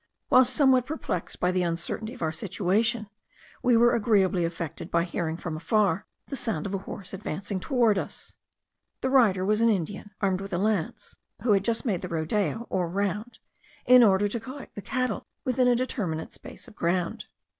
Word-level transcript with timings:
Whilst 0.31 0.51
somewhat 0.55 0.87
perplexed 0.87 1.39
by 1.39 1.51
the 1.51 1.61
uncertainty 1.61 2.15
of 2.15 2.23
our 2.23 2.31
situation, 2.31 3.07
we 3.61 3.77
were 3.77 3.93
agreeably 3.93 4.45
affected 4.45 4.89
by 4.89 5.03
hearing 5.03 5.37
from 5.37 5.55
afar 5.55 6.07
the 6.25 6.35
sound 6.35 6.65
of 6.65 6.73
a 6.73 6.79
horse 6.79 7.13
advancing 7.13 7.59
towards 7.59 7.99
us. 7.99 8.33
The 9.01 9.11
rider 9.11 9.45
was 9.45 9.61
an 9.61 9.69
Indian, 9.69 10.09
armed 10.19 10.41
with 10.41 10.53
a 10.53 10.57
lance, 10.57 11.17
who 11.43 11.51
had 11.51 11.63
just 11.63 11.85
made 11.85 12.01
the 12.01 12.07
rodeo, 12.09 12.65
or 12.71 12.89
round, 12.89 13.37
in 13.85 14.01
order 14.03 14.27
to 14.27 14.39
collect 14.39 14.73
the 14.73 14.81
cattle 14.81 15.27
within 15.45 15.67
a 15.67 15.75
determinate 15.75 16.33
space 16.33 16.67
of 16.67 16.75
ground. 16.75 17.25